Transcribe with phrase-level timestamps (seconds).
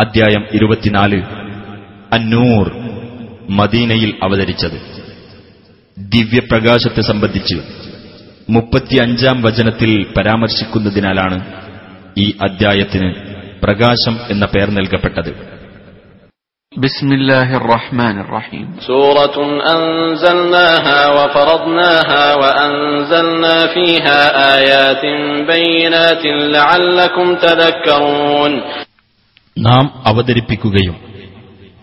[0.00, 1.18] അദ്ധ്യായം ഇരുപത്തിനാല്
[2.12, 2.66] അന്നൂർ
[3.58, 4.78] മദീനയിൽ അവതരിച്ചത്
[5.96, 7.58] ദിവ്യപ്രകാശത്തെ സംബന്ധിച്ച്
[8.48, 11.38] മുപ്പത്തിയഞ്ചാം വചനത്തിൽ പരാമർശിക്കുന്നതിനാലാണ്
[12.16, 13.10] ഈ അദ്ധ്യായത്തിന്
[13.62, 15.32] പ്രകാശം എന്ന പേർ നൽകപ്പെട്ടത്
[16.72, 19.36] بسم الله الرحمن الرحيم سورة
[19.76, 24.20] أنزلناها وفرضناها وأنزلنا فيها
[24.56, 25.02] آيات
[25.48, 28.52] بينات لعلكم تذكرون
[29.57, 30.95] നാം അവതരിപ്പിക്കുകയും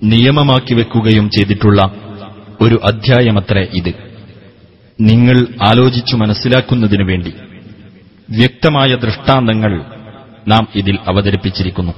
[0.02, 1.92] നിയമമാക്കി വെക്കുകയും ചെയ്തിട്ടുള്ള
[2.60, 3.92] ഒരു അധ്യായമത്രേ ഇത്.
[5.00, 7.34] നിങ്ങൾ ആലോചിച്ചു മനസ്സിലാക്കുന്നതിനു വേണ്ടി
[8.30, 9.84] വ്യക്തമായ ദൃഷ്ടാന്തങ്ങൾ
[10.48, 11.92] നാം ഇതിൽ അവതരിപ്പിച്ചിരിക്കുന്നു.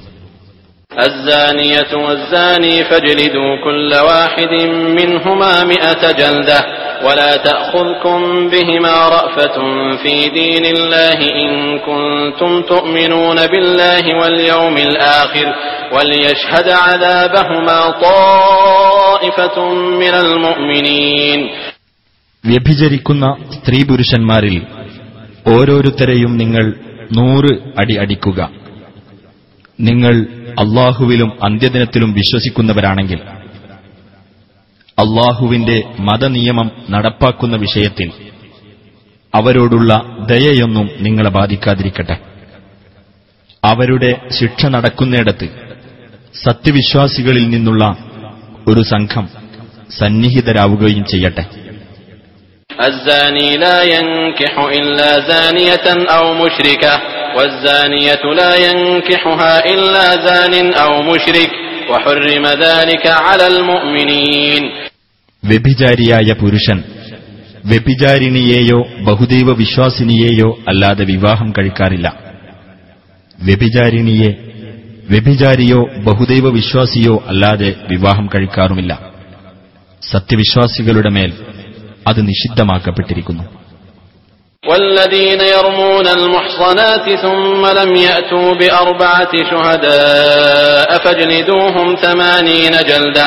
[0.90, 4.52] الزانية والزاني فاجلدوا كل واحد
[4.98, 6.60] منهما مئة جلدة
[7.06, 9.56] ولا تأخذكم بهما رأفة
[10.02, 15.46] في دين الله إن كنتم تؤمنون بالله واليوم الآخر
[15.92, 19.56] وليشهد عذابهما طائفة
[20.02, 21.40] من المؤمنين
[22.44, 24.56] വ്യഭിചരിക്കുന്ന സ്ത്രീ പുരുഷന്മാരിൽ
[25.46, 26.64] ഓരോരുത്തരെയും നിങ്ങൾ
[27.18, 28.38] നൂറ് അടി അടിക്കുക
[29.78, 30.14] നിങ്ങൾ
[30.62, 33.20] അള്ളാഹുവിലും അന്ത്യദിനത്തിലും വിശ്വസിക്കുന്നവരാണെങ്കിൽ
[34.98, 38.08] അള്ളാഹുവിന്റെ മതനിയമം നടപ്പാക്കുന്ന വിഷയത്തിൽ
[39.32, 39.92] അവരോടുള്ള
[40.28, 42.16] ദയയൊന്നും നിങ്ങളെ ബാധിക്കാതിരിക്കട്ടെ
[43.62, 45.46] അവരുടെ ശിക്ഷ നടക്കുന്നിടത്ത്
[46.42, 47.84] സത്യവിശ്വാസികളിൽ നിന്നുള്ള
[48.66, 49.26] ഒരു സംഘം
[50.00, 51.44] സന്നിഹിതരാവുകയും ചെയ്യട്ടെ
[52.86, 56.92] الزاني لا ينكح إلا زانية أو مشركة
[57.36, 61.50] والزانية لا ينكحها إلا زان أو مشرك
[61.90, 64.62] وحرم ذلك على المؤمنين
[65.42, 66.78] വ്യഭിചാരിയായ പുരുഷൻ
[67.64, 72.08] വ്യഭിചാരിണിയെയോ ബഹുദൈവ വിശ്വാസിനിയെയോ അല്ലാതെ വിവാഹം കഴിക്കാറില്ല
[73.38, 74.30] വ്യഭിചാരിണിയെ
[75.10, 78.92] വ്യഭിചാരിയോ ബഹുദൈവ വിശ്വാസിയോ അല്ലാതെ വിവാഹം കഴിക്കാറുമില്ല
[80.02, 81.30] സത്യവിശ്വാസികളുടെ മേൽ
[82.06, 83.44] അത് നിഷിദ്ധമാക്കപ്പെട്ടിരിക്കുന്നു
[84.64, 93.26] والذين يرمون المحصنات ثم لم يأتوا بأربعة شهداء فاجلدوهم ثمانين جلدة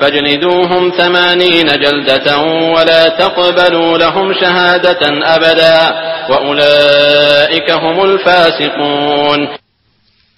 [0.00, 2.28] فاجلدوهم ثمانين جلدة
[2.74, 5.78] ولا تقبلوا لهم شهادة أبدا
[6.30, 9.40] وأولئك هم الفاسقون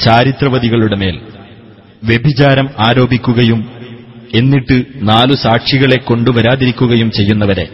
[0.01, 1.17] ചാരിത്രവതികളുടെ മേൽ
[2.03, 3.61] വ്യഭിചാരം ആരോപിക്കുകയും
[4.35, 4.77] എന്നിട്ട്
[5.11, 7.67] നാലു സാക്ഷികളെ കൊണ്ടുവരാതിരിക്കുകയും ചെയ്യുന്നവരെ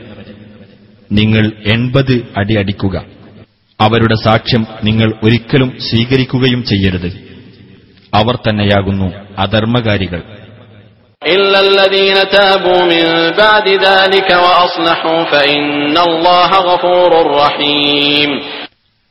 [1.12, 3.06] നിങ്ങൾ എൺപത് അടി അടിക്കുക.
[3.82, 7.34] അവരുടെ സാക്ഷ്യം നിങ്ങൾ ഒരിക്കലും സ്വീകരിക്കുകയും ചെയ്യരുത്.
[8.14, 10.24] അവർ തന്നെയാകുന്നു അധർമ്മകാരികൾ.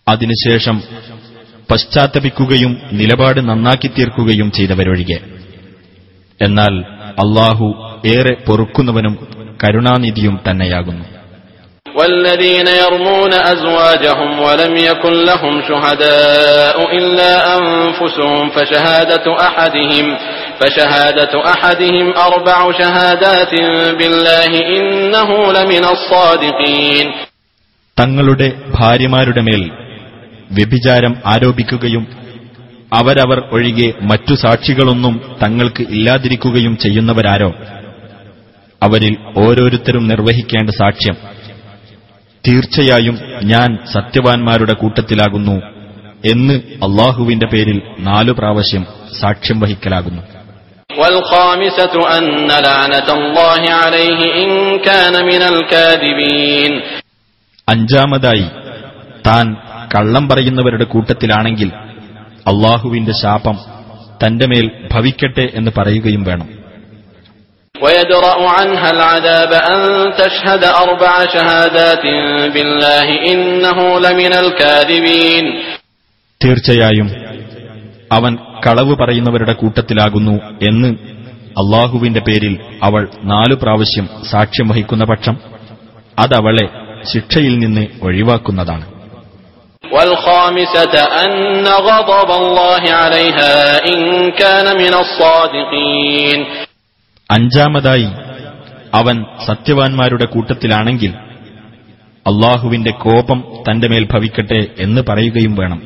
[0.09, 0.83] അതിനുശേഷം
[1.71, 5.21] പശ്ചാത്തപിക്കുകയും നിലപാട് നന്നാക്കി തീർക്കുകയും ചെയ്തവരൊഴികെ.
[6.43, 9.29] എന്നാൽ അള്ളാഹു ഏറെ പൊറുക്കുന്നവനും
[9.65, 11.22] കരുണാനിധിയും തന്നെയാകുന്നു.
[11.96, 20.06] والذين يرمون أزواجهم ولم يكن لهم شهداء إلا أنفسهم فشهادة أحدهم
[20.60, 23.54] فشهادة أحدهم أربع شهادات
[24.00, 27.08] بالله إنه لمن الصادقين
[27.98, 29.62] തങ്ങളുടെ ഭാര്യമാരുടെ മേൽ
[30.52, 32.04] വ്യഭിചാരം ആരോപിക്കുകയും
[32.92, 37.50] അവരവർ ഒഴികെ മറ്റു സാക്ഷികളൊന്നും തങ്ങൾക്ക് ഇല്ലാതിരിക്കുകയും ചെയ്യുന്നവരാരോ
[38.82, 41.16] അവരിൽ ഓരോരുത്തരും നിർവഹിക്കേണ്ട സാക്ഷ്യം
[42.47, 45.63] തീർച്ചയായും ഞാൻ സത്യവാൻമാരുടെ കൂട്ടത്തിലാകുന്നു
[46.31, 48.87] എന്ന് അള്ളാഹുവിന്റെ പേരിൽ നാലു പ്രാവശ്യം
[49.21, 50.23] സാക്ഷ്യം വഹിക്കലാകുന്നു.
[57.69, 58.47] അഞ്ചാമതായി
[59.27, 59.57] താൻ
[59.95, 61.73] കള്ളം പറയുന്നവരുടെ കൂട്ടത്തിലാണെങ്കിൽ
[62.47, 63.59] അള്ളാഹുവിന്റെ ശാപം
[64.27, 66.62] തന്റെ മേൽ ഭവിക്കട്ടെ എന്ന് പറയുകയും വേണം.
[67.82, 69.80] ويدرأ عنها العذاب أن
[70.14, 72.04] تشهد أربع شهادات
[72.50, 75.46] بالله إنه لمن الكاذبين
[76.42, 77.08] തീർച്ചയായും
[78.12, 78.32] അവൻ
[78.66, 80.36] കളവ് പറയുന്നവരുടെ കൂട്ടത്തിലാകുന്നു
[80.68, 80.90] എന്ന്
[81.56, 82.54] അള്ളാഹുവിന്റെ പേരിൽ
[82.84, 83.02] അവൾ
[83.32, 85.36] നാലു പ്രാവശ്യം സാക്ഷ്യം വഹിക്കുന്ന പക്ഷം
[86.18, 86.66] അതവളെ
[87.12, 88.86] ശിക്ഷയിൽ നിന്ന് ഒഴിവാക്കുന്നതാണ്
[97.35, 98.09] അഞ്ചാമതായി
[98.95, 101.13] അവൻ സത്യവാൻമാരുടെ കൂട്ടത്തിലാണെങ്കിൽ
[102.27, 105.81] അള്ളാഹുവിന്റെ കോപം തന്റെ മേൽ ഭവിക്കട്ടെ എന്ന് പറയുകയും വേണം.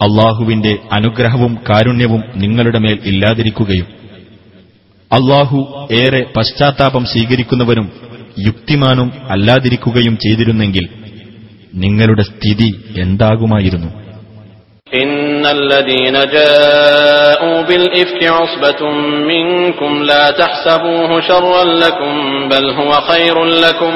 [0.00, 3.86] അള്ളാഹുവിന്റെ അനുഗ്രഹവും കാരുണ്യവും നിങ്ങളുടെ മേൽ ഇല്ലാതിരിക്കുകയും
[5.10, 5.58] അള്ളാഹു
[5.92, 7.92] ഏറെ പശ്ചാത്താപം സ്വീകരിക്കുന്നവനും
[8.46, 11.03] യുക്തിമാനും അല്ലാതിരിക്കുകയും ചെയ്തിരുന്നെങ്കിൽ
[11.73, 13.89] നിങ്ങളുടെ സ്ഥിതി എന്താകുമായിരുന്നു
[14.93, 18.81] إن الذين جاءوا بالإفك عصبة
[19.31, 22.13] منكم لا تحسبوه شرا لكم
[22.49, 23.35] بل هو خير
[23.65, 23.93] لكم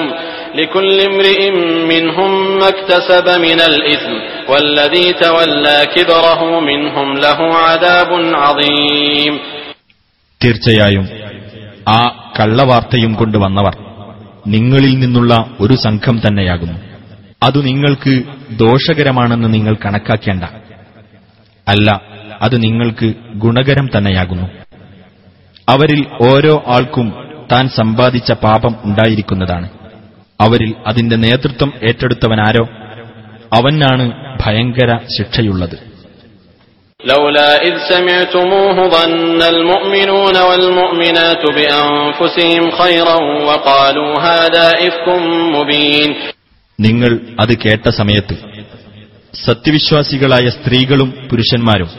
[0.56, 1.39] لكل امرئ
[1.88, 4.13] منهم ما اكتسب من الإثم
[4.50, 9.33] والذي تولى كبره منهم له عذاب عظيم
[10.41, 11.06] തീർച്ചയായും
[11.89, 12.00] ആ
[12.39, 13.74] കള്ളവാർത്തയും കൊണ്ടുവന്നവർ
[14.47, 16.77] നിങ്ങളിൽ നിന്നുള്ള ഒരു സംഘം തന്നെയാകുന്നു
[17.41, 18.13] അത് നിങ്ങൾക്ക്
[18.59, 20.44] ദോഷകരമാണെന്ന് നിങ്ങൾ കണക്കാക്കേണ്ട
[21.68, 21.89] അല്ല
[22.41, 23.07] അത് നിങ്ങൾക്ക്
[23.44, 24.47] ഗുണകരം തന്നെയാകുന്നു
[25.68, 27.07] അവരിൽ ഓരോ ആൾക്കും
[27.51, 29.68] താൻ സമ്പാദിച്ച പാപം ഉണ്ടായിരിക്കുന്നതാണ്
[30.39, 32.65] അവരിൽ അതിന്റെ നേതൃത്വം ഏറ്റെടുത്തവനാരോ
[33.51, 34.06] അവനാണ്
[34.44, 35.77] ഭയങ്കര ശിക്ഷയുള്ളത്
[37.00, 45.07] لولا إذ سمعتموه ظن المؤمنون والمؤمنات بأنفسهم خيرا وقالوا هذا إفك
[45.56, 46.09] مبين
[46.80, 48.35] നിങ്ങൾ അത് കേട്ട സമയത്ത്
[49.33, 51.89] സത്യവിശ്വാസികളായ സ്ത്രീകളും പുരുഷന്മാരും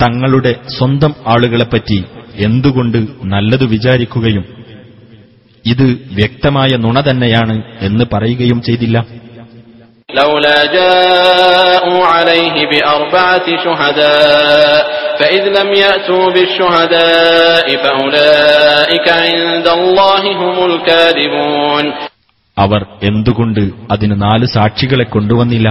[0.00, 1.98] തങ്ങളുടെ സ്വന്തം ആളുകളെപ്പറ്റി
[2.38, 4.44] എന്തുകൊണ്ട് നല്ലതു വിചാരിക്കുകയും
[5.64, 7.56] ഇത് വ്യക്തമായ നുണ തന്നെയാണ്
[7.88, 8.98] എന്ന് പറയുകയും ചെയ്തില്ല
[10.08, 14.80] لولا جاءوا عليه بأربعة شهداء
[15.18, 21.84] فإذ لم يأتوا بالشهداء فأولئك عند الله هم الكاذبون
[22.56, 25.68] അവർ എന്തുകൊണ്ട് അതിന് നാല് സാക്ഷികളെ കൊണ്ടുവന്നില്ല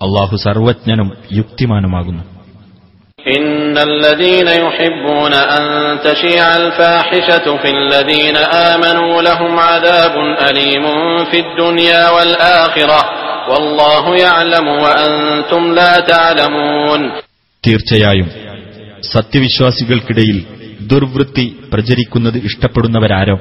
[0.01, 2.23] അള്ളാഹു സർവജ്ഞനും യുക്തിമാനുമാകുന്നു
[3.19, 3.47] إن
[3.83, 5.63] الذين يحبون أن
[6.01, 8.37] تشيع الفاحشة في الذين
[8.71, 10.85] آمنوا لهم عذاب أليم
[11.25, 13.01] في الدنيا والآخرة
[13.49, 17.01] والله يعلم وأنتم لا تعلمون
[17.63, 18.27] തീർച്ചയായും
[19.15, 20.37] സത്യവിശ്വാസികൾക്കിടയിൽ
[20.87, 23.35] ദുർവൃത്തി പ്രചരിക്കുന്നത് ഇഷ്ടപ്പെടുന്നവരാരോ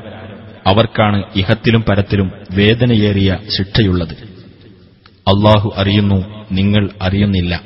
[0.67, 4.13] അവർക്കാണ് ഇഹത്തിലും പരത്തിലും വേദനയേറിയ ശിക്ഷയുള്ളത്
[5.27, 7.61] അള്ളാഹു അറിയുന്നു നിങ്ങൾ അറിയുന്നില്ല.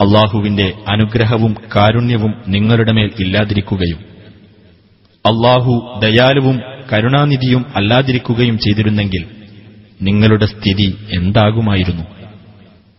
[0.00, 3.98] അള്ളാഹുവിന്റെ അനുഗ്രഹവും കാരുണ്യവും നിങ്ങളുടെ മേൽ ഇല്ലാതിരിക്കുകയും
[5.26, 6.62] അള്ളാഹു ദയാലുവും
[6.92, 9.24] കരുണാനിധിയും അല്ലാതിരിക്കുകയും ചെയ്തിരുന്നെങ്കിൽ
[10.02, 12.17] നിങ്ങളുടെ സ്ഥിതി എന്താകുമായിരുന്നു?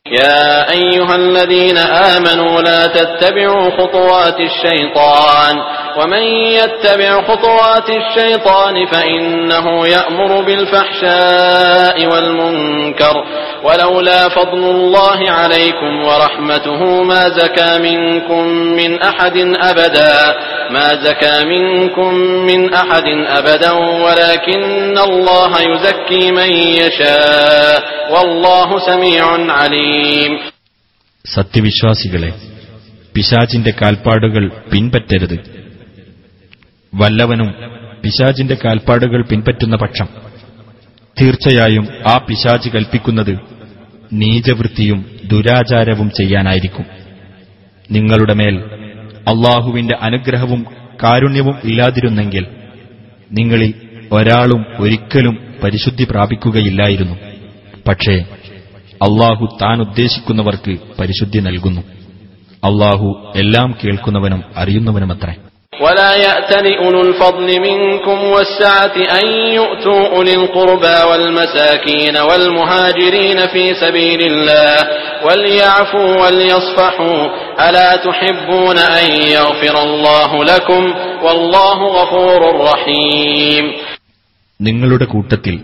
[0.08, 5.56] يا أيها الذين آمنوا لا تتبعوا خطوات الشيطان.
[5.98, 13.24] ومن يتبع خطوات الشيطان فإنه يأمر بالفحشاء والمنكر.
[13.64, 20.36] ولولا فضل الله عليكم ورحمته ما زكى منكم من أحد أبدا.
[20.70, 23.72] ما زكى منكم من أحد أبدا.
[24.04, 27.84] ولكن الله يزكي من يشاء.
[28.10, 29.89] والله سميع عليم.
[31.26, 32.34] സത്യവിശ്വാസികളെ
[33.16, 35.60] പിശാചിന്റെ കാൽപ്പാടുകൾ പിൻപറ്റരുത്.
[36.96, 37.54] വല്ലവനും
[38.04, 40.08] പിശാചിന്റെ കാൽപ്പാടുകൾ പിൻപറ്റുന്ന പക്ഷം
[41.22, 43.40] തീർച്ചയായും ആ പിശാച് കൽപ്പിക്കുന്നത്
[44.14, 46.86] നീചവൃത്തിയും ദുരാചാരവും ചെയ്യാനായിരിക്കും.
[47.92, 48.58] നിങ്ങളുടെ മേൽ
[49.28, 50.66] അള്ളാഹുവിന്റെ അനുഗ്രഹവും
[51.04, 52.48] കാരുണ്യവും ഇല്ലാതിരുന്നെങ്കിൽ
[53.32, 53.74] നിങ്ങളിൽ
[54.12, 57.16] ഒരാളും ഒരിക്കലും പരിശുദ്ധി പ്രാപിക്കുകയില്ലായിരുന്നു.
[57.88, 58.26] പക്ഷേ
[59.01, 61.83] അള്ളാഹു താൻ ഉദ്ദേശിക്കുന്നവർക്ക് പരിശുദ്ധി നൽകുന്നു
[62.63, 63.09] അള്ളാഹു
[63.43, 65.35] എല്ലാം കേൾക്കുന്നവനും അറിയുന്നവനുമത്രേ
[65.81, 69.27] ولا يأتل أولو الفضل منكم والسعة أن
[69.59, 74.77] يؤتوا أولي القربى والمساكين والمهاجرين في سبيل الله
[75.27, 77.21] وليعفوا وليصفحوا
[77.61, 80.83] ألا تحبون أن يغفر الله لكم
[81.23, 83.65] والله غفور رحيم
[84.61, 85.55] നിങ്ങളുടെ കൂട്ടത്തിൽ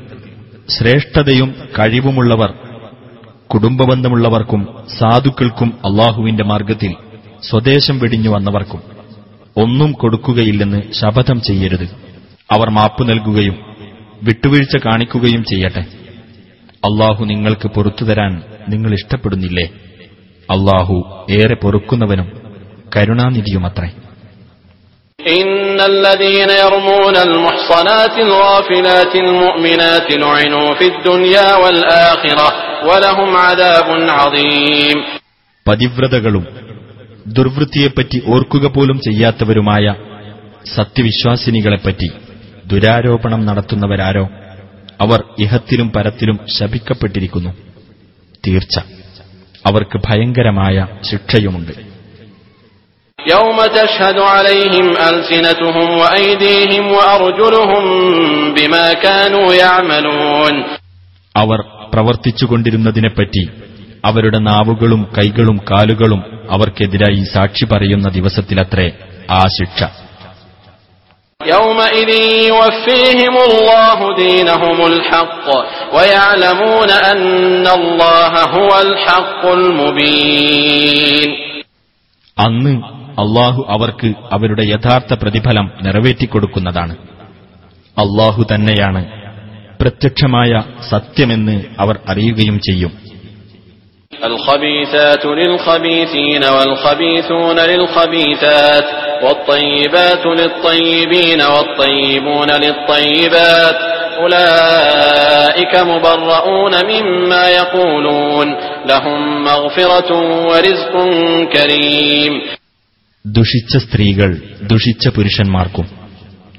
[0.69, 2.51] ശ്രേഷ്ഠതയും കഴിവുമുള്ളവർ
[3.54, 4.68] കുടുംബബന്ധമുള്ളവർക്കും
[5.00, 6.94] സാധുക്കൾക്കും അള്ളാഹുവിന്റെ മാർഗത്തിൽ
[7.50, 8.82] സ്വദേശം വെടിഞ്ഞു വന്നവർക്കും
[9.58, 11.84] ഒന്നും കൊടുക്കുകയില്ലെന്ന് ശപഥം ചെയ്യരുത്.
[12.52, 13.56] അവർ മാപ്പു നൽകുകയും
[14.24, 15.86] വിട്ടുവീഴ്ച കാണിക്കുകയും ചെയ്യട്ടെ.
[16.76, 19.70] അള്ളാഹു നിങ്ങൾക്ക് പൊറത്തു തരാൻ നിങ്ങൾ ഇഷ്ടപ്പെടുന്നില്ലേ?
[20.50, 22.32] അള്ളാഹു ഏറെ പൊറുക്കുന്നവനും
[22.98, 23.92] കരുണാനിധിയുമത്രേ.
[25.19, 25.51] إن
[25.85, 32.49] الذين يرمون المحصنات الغافلات المؤمنات لعنوا في الدنيا والآخرة
[32.85, 34.97] ولهم عذاب عظيم
[35.67, 36.45] പതിവ്രതകളും
[37.37, 39.85] ദുർവൃത്തിയെപ്പറ്റി ഓർക്കുക പോലും ചെയ്യാത്തവരുമായ
[40.77, 42.09] സത്യവിശ്വാസിനികളെപ്പറ്റി
[42.65, 44.25] ദുരാരോപണം നടത്തുന്നവരാരോ
[45.01, 47.53] അവർ ഇഹത്തിലും പരത്തിലും ശപിക്കപ്പെട്ടിരിക്കുന്നു
[48.45, 48.75] തീർച്ച
[49.65, 50.77] അവർക്ക് ഭയങ്കരമായ
[51.09, 51.73] ശിക്ഷയുമുണ്ട്
[53.25, 57.85] يوم تشهد عليهم ألسنتهم وأيديهم وأرجلهم
[58.57, 60.55] بما كانوا يعملون
[61.35, 61.59] അവർ
[61.93, 63.43] പ്രവർത്തിച്ചുകൊണ്ടിരുന്നതിനെപ്പറ്റി
[64.05, 66.21] അവരുടെ നാവുകളും കൈകളും കാലുകളും
[66.55, 68.89] അവർക്കെതിരായി സാക്ഷി പറയുന്ന ദിവസത്തിലത്രേ
[69.33, 69.81] ആ ശിക്ഷ
[71.41, 72.11] يومئذ
[72.49, 75.47] يوفيهم الله دينهم الحق
[75.95, 81.31] ويعلمون أن الله هو الحق المبين
[82.37, 82.73] അന്ന്
[83.19, 86.95] അള്ളാഹു അവർക്ക് അവരുടെ യഥാർത്ഥ പ്രതിഫലം നിറവേറ്റിക്കൊടുക്കുന്നതാണ്
[87.97, 89.03] അള്ളാഹു തന്നെയാണ്
[89.81, 90.53] പ്രത്യക്ഷമായ
[90.91, 92.93] സത്യമെന്ന് അവർ അറിയുകയും ചെയ്യും
[94.27, 98.87] الخبيثات للخبيثين والخبيثون للخبيثات
[99.25, 103.77] والطيبات للطيبين والطيبون للطيبات
[104.21, 108.47] أولئك مبرؤون مما يقولون
[108.87, 110.11] لهم مغفرة
[110.47, 110.95] ورزق
[111.53, 112.33] كريم
[113.26, 115.86] ദുഷിച്ച സ്ത്രീകൾ ദുഷിച്ച പുരുഷന്മാർക്കും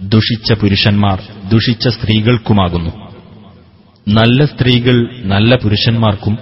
[0.03, 2.91] ദുഷിച്ച പുരുഷന്മാർ ദുഷിച്ച സ്ത്രീകൾക്കുമാകുന്നു.
[4.09, 6.39] നല്ല സ്ത്രീകൾ നല്ല പുരുഷന്മാർക്കും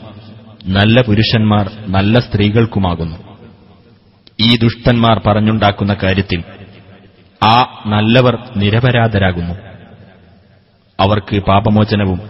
[0.66, 3.16] നല്ല പുരുഷന്മാർ നല്ല സ്ത്രീകൾക്കുമാകുന്നു.
[4.40, 6.44] ഈ ദുഷ്ടന്മാർ പറഞ്ഞുണ്ടാക്കുന്ന കാര്യത്തിൽ
[7.44, 9.54] ആ നല്ലവർ നിരപരാധരാകുന്നു.
[11.00, 12.20] അവർക്ക് പാപമോചനവും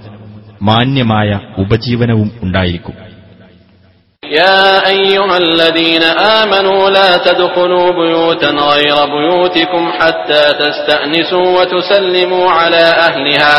[0.63, 3.14] മാന്യമായ ഉപജീവനവും ഉണ്ടായിരിക്കും.
[4.24, 6.04] يا أيها الذين
[6.40, 13.58] آمنوا لا تدخلوا بيوتا غير بيوتكم حتى تستأنسوا وتسلموا على أهلها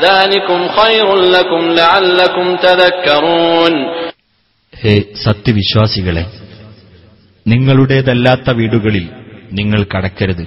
[0.00, 3.74] ذلكم خير لكم لعلكم تذكرون
[4.74, 6.24] ഹേ സത്യവിശ്വാസികളെ
[7.46, 9.04] നിങ്ങളുടേതല്ലാത്ത വീടുകളിൽ
[9.52, 10.44] നിങ്ങൾ കടക്കരുത്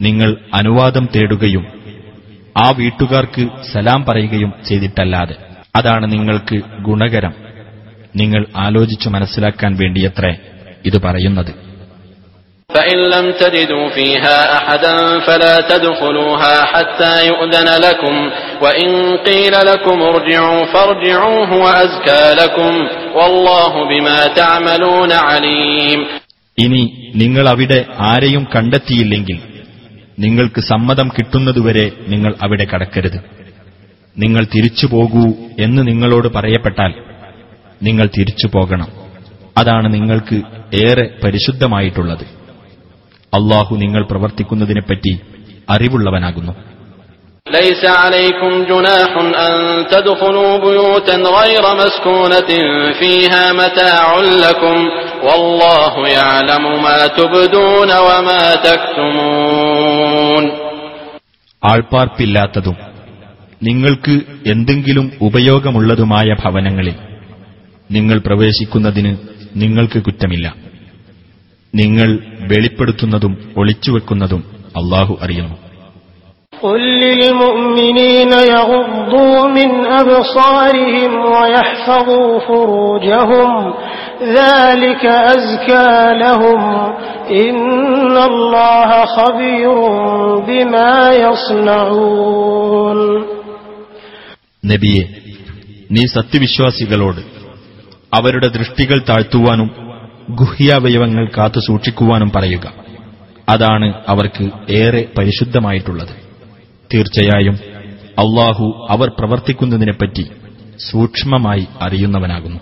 [0.00, 1.64] നിങ്ങൾ അനുവാദം തേടുകയും
[2.56, 5.36] ആ വീട്ടുകാർക്ക് സലാം പറയുകയും ചെയ്തിട്ടല്ലാതെ
[5.74, 7.34] അതാണ് നിങ്ങൾക്ക് ഗുണകരം
[8.15, 10.35] നിങ്ങൾ ആലോചിച്ചു മനസ്സിലാക്കാൻ വേണ്ടിയത്രേ
[10.85, 11.73] ഇത് പറയുന്നത്.
[26.57, 29.39] ഇനി നിങ്ങൾ അവിടെ ആരെയും കണ്ടെത്തിയില്ലെങ്കിൽ
[30.19, 33.19] നിങ്ങൾക്ക് സമ്മതം കിട്ടുന്നതുവരെ നിങ്ങൾ അവിടെ കടക്കരുത്.
[34.17, 37.12] നിങ്ങൾ തിരിച്ചു പോകൂ എന്ന് നിങ്ങളോട് പറയപ്പെട്ടാൽ
[37.82, 38.88] നിങ്ങൾ തിരിച്ചു പോകണം
[39.56, 40.36] അതാണ് നിങ്ങൾക്ക്
[40.80, 42.24] ഏറെ പരിശുദ്ധമായിട്ടുള്ളത്
[43.32, 45.14] അള്ളാഹു നിങ്ങൾ പ്രവർത്തിക്കുന്നതിനെപ്പറ്റി
[45.68, 46.54] അറിവുള്ളവനാകുന്നു
[47.46, 49.10] ليس عليكم جناح
[49.42, 49.54] أن
[49.86, 52.50] تدخلوا بيوتا غير مسكونة
[53.00, 54.06] فيها متاع
[54.44, 54.76] لكم
[55.22, 60.44] والله يعلم ما تبدون وما تكتمون
[61.62, 62.76] ആൾപ്പാർപ്പില്ലാത്തതും
[63.62, 64.14] നിങ്ങൾക്ക്
[64.46, 66.96] എന്തെങ്കിലും ഉപയോഗമുള്ളതുമായ ഭവനങ്ങളിൽ
[67.92, 69.12] നിങ്ങൾ പ്രവേശിക്കുന്നതിന്
[69.54, 70.46] നിങ്ങൾക്ക് കുറ്റമില്ല
[71.74, 72.08] നിങ്ങൾ
[72.50, 74.42] വെളിപ്പെടുത്തുന്നതും ഒളിച്ചുവെക്കുന്നതും
[74.74, 75.56] അള്ളാഹു അറിയുന്നു
[76.52, 83.50] قل للمؤمنين يغضوا من أبصارهم ويحفظوا فروجهم
[84.40, 86.60] ذلك أزكى لهم
[87.42, 89.76] إن الله خبير
[90.48, 92.98] بما يصنعون
[94.64, 95.04] നബിയെ
[95.90, 97.20] നീ സത്യവിശ്വാസികളോട്
[98.16, 99.68] അവരുടെ ദൃഷ്ടികൾ താഴ്ത്തുവാനും
[100.40, 102.66] ഗുഹ്യാവയവങ്ങൾ കാത്തു സൂക്ഷിക്കുവാനും പറയുക
[103.48, 104.44] അതാണ് അവർക്ക്
[104.78, 106.14] ഏറെ പരിശുദ്ധമായിട്ടുള്ളത്
[106.90, 107.56] തീർച്ചയായും
[108.18, 110.24] അള്ളാഹു അവർ പ്രവർത്തിക്കുന്നതിനെപ്പറ്റി
[110.88, 112.60] സൂക്ഷ്മമായി അറിയുന്നവനാകുന്നു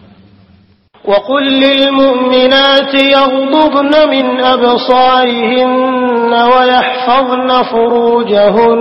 [1.04, 8.80] وقل للمؤمنات يغضبن من أبصارهن ويحفظن فروجهن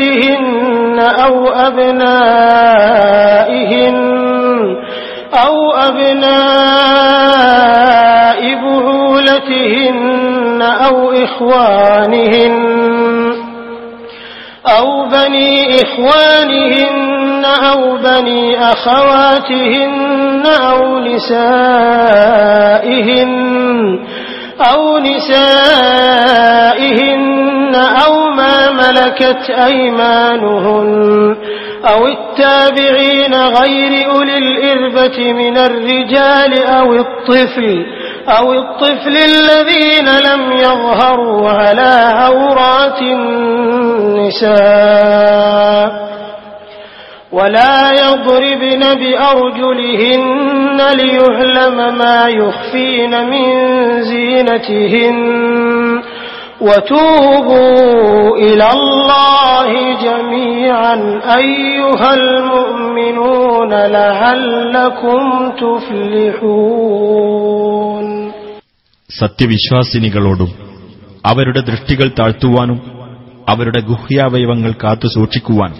[0.00, 2.12] بعولتهن أو أبنائهن
[5.46, 6.32] أو أبناء
[9.42, 12.72] بعولتهن أو إخوانهن
[14.78, 21.52] أو بني إخوانهن أو بني أخواتهن أو نسائهن
[24.60, 24.98] أو
[26.42, 31.36] نسائهن أو ما ملكت أيمانهن
[31.94, 37.86] أو التابعين غير أولي الإربة من الرجال أو الطفل
[38.28, 43.02] أو الطفل الذين لم يظهروا على عورات
[44.62, 46.12] النساء
[47.31, 53.47] ولا يضربن بأرجلهن ليعلم ما يخفين من
[54.03, 55.17] زينتهن
[56.61, 59.69] وتوبوا إلى الله
[60.01, 60.95] جميعا
[61.35, 65.21] أيها المؤمنون لعلكم
[66.87, 68.07] تفلحون
[69.09, 70.49] സത്യവിശ്വാസിനികളോടും
[71.23, 72.79] അവരുടെ ദൃഷ്ടികൾ താഴ്ത്തുവാനും
[73.47, 75.79] അവരുടെ ഗുഹ്യാവയവങ്ങൾ കാത്തു സൂക്ഷിക്കുവാനും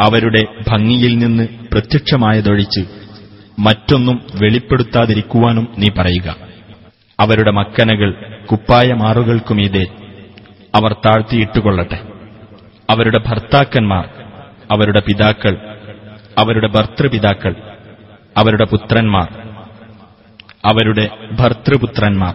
[0.00, 2.80] അവരുടെ ഭംഗിയിൽ നിന്ന് പ്രത്യക്ഷമായതൊഴിച്ച്
[3.58, 6.36] മറ്റൊന്നും വെളിപ്പെടുത്താതിരിക്കുവാനും നീ പറയുക.
[7.18, 9.82] അവരുടെ മക്കനകൾ കുപ്പായ കുപ്പായമാറുകൾക്കുമീതെ
[10.74, 11.98] അവർ താഴ്ത്തിയിട്ടുകൊള്ളട്ടെ.
[12.90, 14.06] അവരുടെ ഭർത്താക്കന്മാർ
[14.72, 15.54] അവരുടെ പിതാക്കൾ
[16.38, 17.54] അവരുടെ ഭർത്തൃപിതാക്കൾ
[18.38, 19.28] അവരുടെ പുത്രന്മാർ
[20.64, 22.34] അവരുടെ ഭർത്തൃപുത്രന്മാർ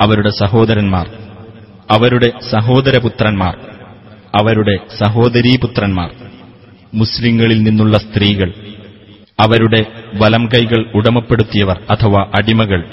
[0.00, 1.06] അവരുടെ സഹോദരന്മാർ
[1.90, 3.54] അവരുടെ സഹോദരപുത്രന്മാർ
[4.40, 6.10] അവരുടെ സഹോദരീപുത്രന്മാർ
[6.94, 8.52] മുസ്ലിങ്ങളിൽ നിന്നുള്ള സ്ത്രീകൾ.
[9.40, 12.84] അവരുടെ വലം കൈകൾ ഉടമപ്പെടുത്തിയവർ അഥവാ അടിമകൾ.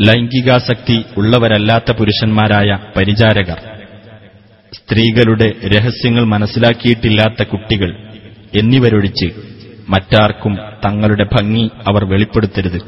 [0.00, 3.62] ലൈംഗികാസക്തി ഉള്ളവരല്ലാത്ത പുരുഷന്മാരായ പരിചാരകർ.
[4.74, 7.96] സ്ത്രീകളുടെ രഹസ്യങ്ങൾ മനസ്സിലാക്കിയിട്ടില്ലാത്ത കുട്ടികൾ
[8.54, 9.26] എന്നിവരൊഴിച്ച്
[9.88, 12.80] മറ്റാർക്കും തങ്ങളുടെ ഭംഗി അവർ വെളിപ്പെടുത്തരുത്.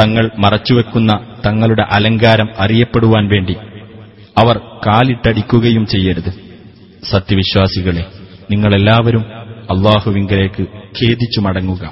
[0.00, 3.56] തങ്ങൾ മറച്ചുവെക്കുന്ന തങ്ങളുടെ അലങ്കാരം അറിയപ്പെടുവാൻ വേണ്ടി
[4.38, 6.32] അവർ കാലിട്ടടിക്കുകയും ചെയ്യരുത്.
[7.10, 9.23] സത്യവിശ്വാസികളെ നിങ്ങളെല്ലാവരും
[9.73, 10.63] അള്ളാഹുവിങ്കലേക്ക്
[10.99, 11.83] ഖേദിച്ചു മടങ്ങുക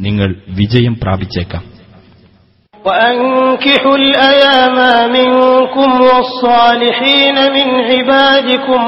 [0.00, 1.64] നിങ്ങൾ വിജയം പ്രാപിച്ചേക്കാം
[2.84, 4.76] وأنكحوا الأيام
[5.12, 8.80] منكم والصالحين من عبادكم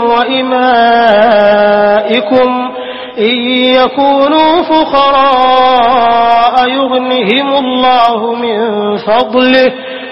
[1.12, 2.48] وإمائكم
[3.20, 3.35] إن
[3.75, 8.59] يكونوا فقراء يغنهم الله من
[8.98, 9.68] فضله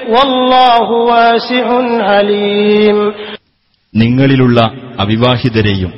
[0.08, 1.66] والله واسع
[2.10, 2.98] عليم
[3.94, 4.58] നിങ്ങളിലുള്ള
[4.98, 5.90] അവിവാഹിതരെയും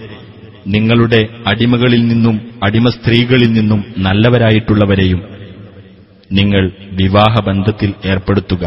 [0.67, 5.21] നിങ്ങളുടെ അടിമകളിൽ നിന്നും അടിമ സ്ത്രീകളിൽ നിന്നും നല്ലവരായിട്ടുള്ളവരെയും
[6.31, 6.62] നിങ്ങൾ
[7.01, 8.65] വിവാഹബന്ധത്തിൽ ഏർപ്പെടുത്തുക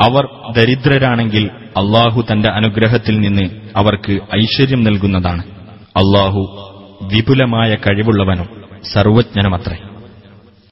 [0.00, 0.24] അവർ
[0.56, 1.44] ദരിദ്രരാണെങ്കിൽ
[1.76, 5.42] അള്ളാഹു തന്റെ അനുഗ്രഹത്തിൽ നിന്ന് അവർക്ക് ഐശ്വര്യം നൽകുന്നതാണ്
[5.96, 6.42] അള്ളാഹു
[7.12, 8.48] വിപുലമായ കഴിവുള്ളവനും
[8.94, 9.78] സർവജ്ഞനുമത്രേ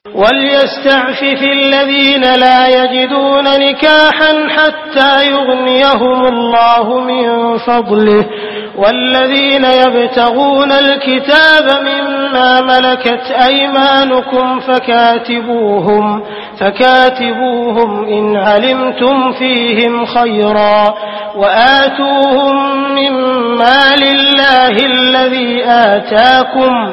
[0.05, 7.25] وليستعفف الذين لا يجدون نكاحا حتى يغنيهم الله من
[7.59, 8.21] فضله
[8.76, 16.22] والذين يبتغون الكتاب مما ملكت أيمانكم فكاتبوهم
[16.60, 20.94] فكاتبوهم إن علمتم فيهم خيرا
[21.36, 22.56] وآتوهم
[22.94, 26.92] مما لله الذي آتاكم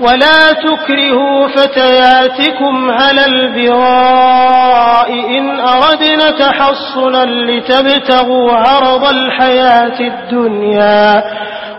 [0.00, 11.08] ولا تكرهوا فتياتكم على البراء إن أردنا تحصنا لتبتغوا عرض الحياة الدنيا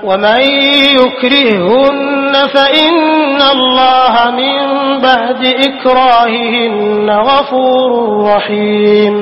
[0.03, 0.41] ومن
[0.99, 2.95] يكرههن فإن
[3.51, 4.57] الله من
[4.99, 7.91] بعد إكراههن غفور
[8.25, 9.15] رحيم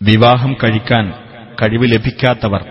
[0.00, 1.04] വിവാഹം കഴിക്കാൻ
[1.62, 2.62] കഴിവ് ലഭിക്കാത്തവർ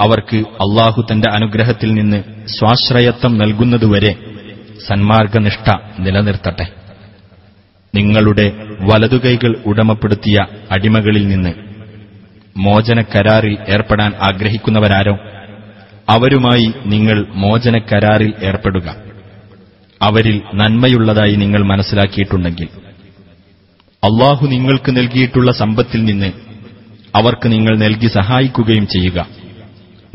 [0.00, 4.12] അവർക്ക് അള്ളാഹു തന്റെ അനുഗ്രഹത്തിൽ നിന്ന് സ്വാശ്രയത്വം നൽകുന്നതുവരെ
[4.88, 6.66] സന്മാർഗനിഷ്ഠ നിലനിർത്തട്ടെ.
[7.94, 8.46] നിങ്ങളുടെ
[8.90, 10.38] വലതുകൈകൾ ഉടമപ്പെടുത്തിയ
[10.70, 11.52] അടിമകളിൽ നിന്ന്
[12.56, 15.14] മോചനക്കരാറിൽ ഏർപ്പെടാൻ ആഗ്രഹിക്കുന്നവരാരോ
[16.08, 18.88] അവരുമായി നിങ്ങൾ മോചനക്കരാറിൽ ഏർപ്പെടുക.
[20.00, 22.68] അവരിൽ നന്മയുള്ളതായി നിങ്ങൾ മനസ്സിലാക്കിയിട്ടുണ്ടെങ്കിൽ
[24.02, 26.30] അള്ളാഹു നിങ്ങൾക്ക് നൽകിയിട്ടുള്ള സമ്പത്തിൽ നിന്ന്
[27.14, 29.18] അവർക്ക് നിങ്ങൾ നൽകി സഹായിക്കുകയും ചെയ്യുക.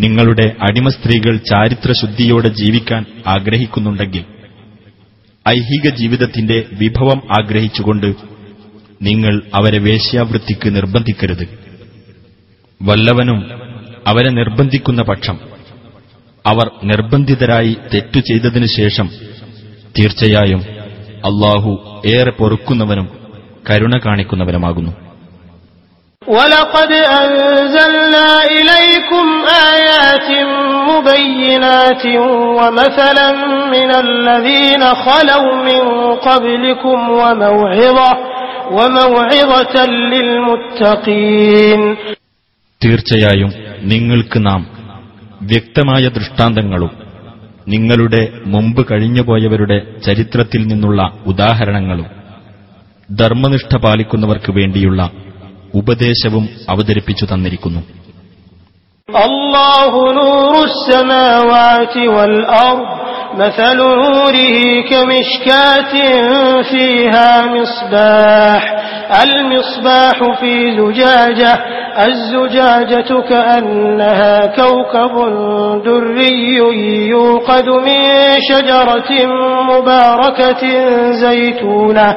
[0.01, 4.23] നിങ്ങളുടെ അടിമ സ്ത്രീകൾ ചാരിത്രശുദ്ധിയോടെ ജീവിക്കാൻ ആഗ്രഹിക്കുന്നുണ്ടെങ്കിൽ
[5.49, 8.13] ഐഹിക ജീവിതത്തിന്റെ വിഭവം ആഗ്രഹിച്ചുകൊണ്ട്
[9.01, 11.45] നിങ്ങൾ അവരെ വേശ്യാവൃത്തിക്ക് നിർബന്ധിക്കരുത്.
[12.81, 13.39] വല്ലവനും
[14.07, 15.39] അവരെ നിർബന്ധിക്കുന്ന പക്ഷം
[16.45, 19.09] അവർ നിർബന്ധിതരായി തെറ്റു ചെയ്തതിനു ശേഷം
[19.99, 20.61] തീർച്ചയായും
[21.29, 23.09] അള്ളാഹു ഏറെ പൊറുക്കുന്നവനും
[23.69, 25.10] കരുണ കാണിക്കുന്നവനുമാകുന്നു.
[26.22, 29.26] ولقد أنزلنا إليكم
[29.72, 30.28] آيات
[30.90, 32.04] مبينات
[32.58, 33.28] ومثلا
[33.66, 35.82] من الذين خلوا من
[36.28, 38.10] قبلكم وموعظة
[38.70, 39.74] وموعظة
[40.12, 41.80] للمتقين
[42.80, 43.50] തീർച്ചയായും
[43.82, 44.60] നിങ്ങൾക്ക് നാം
[45.42, 46.92] വ്യക്തമായ ദൃഷ്ടാന്തങ്ങളും
[47.68, 52.08] നിങ്ങളുടെ മുമ്പ് കഴിഞ്ഞുപോയവരുടെ ചരിത്രത്തിൽ നിന്നുള്ള ഉദാഹരണങ്ങളും
[53.10, 55.00] ധർമ്മനിഷ്ഠ പാലിക്കുന്നവർക്ക് വേണ്ടിയുള്ള
[55.74, 57.82] ഉപദേശവും അവതരിപ്പിച്ചു തന്നിരിക്കുന്നു
[59.28, 62.88] الله نور السماوات والأرض
[63.42, 65.92] مثل نوره كمشكاة
[66.62, 68.62] فيها مصباح
[69.22, 71.52] المصباح في زجاجة
[72.08, 75.14] الزجاجة كأنها كوكب
[75.84, 76.56] دري
[77.08, 78.00] يوقد من
[78.50, 79.10] شجرة
[79.72, 80.62] مباركة
[81.12, 82.16] زيتونة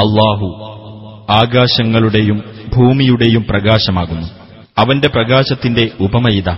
[0.00, 0.46] അള്ളാഹു
[1.30, 2.44] ആകാശങ്ങളുടെയും
[2.76, 4.28] ഭൂമിയുടെയും പ്രകാശമാകുന്നു.
[4.78, 6.50] അവന്റെ പ്രകാശത്തിന്റെ ഉപമയിത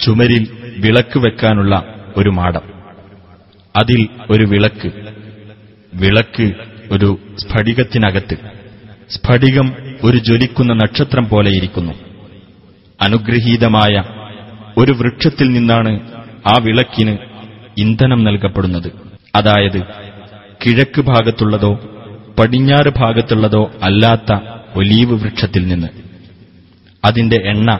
[0.00, 0.48] ചുമരിൽ
[0.78, 1.82] വിളക്ക് വെക്കാനുള്ള
[2.16, 2.62] ഒരു മാടം.
[3.76, 4.92] അതിൽ ഒരു വിളക്ക്.
[5.94, 6.52] വിളക്ക്
[6.90, 8.36] ഒരു സ്ഫടികത്തിനകത്ത്.
[9.10, 11.92] സ്ഫടികം ഒരു ജ്വലിക്കുന്ന നക്ഷത്രം പോലെയിരിക്കുന്നു
[13.02, 14.02] അനുഗ്രഹീതമായ
[14.78, 16.12] ഒരു വൃക്ഷത്തിൽ നിന്നാണ്
[16.48, 17.16] ആ വിളക്കിന്
[17.78, 18.92] ഇന്ധനം നൽകപ്പെടുന്നത്.
[19.34, 19.82] അതായത്
[20.66, 21.74] കിഴക്ക് ഭാഗത്തുള്ളതോ
[22.38, 24.38] പടിഞ്ഞാറ് ഭാഗത്തുള്ളതോ അല്ലാത്ത
[24.74, 25.86] ഒലീവ് വൃക്ഷത്തിൽ നിന്ന്.
[27.04, 27.78] അതിന്റെ എണ്ണ